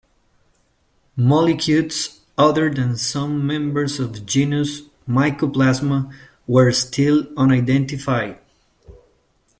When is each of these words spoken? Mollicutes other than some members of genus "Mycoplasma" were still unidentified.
Mollicutes 1.15 2.21
other 2.35 2.73
than 2.73 2.97
some 2.97 3.45
members 3.45 3.99
of 3.99 4.25
genus 4.25 4.81
"Mycoplasma" 5.07 6.11
were 6.47 6.71
still 6.71 7.27
unidentified. 7.37 8.39